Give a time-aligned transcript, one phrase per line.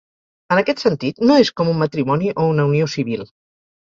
[0.53, 3.27] En aquest sentit, no és com un matrimoni o una unió civil.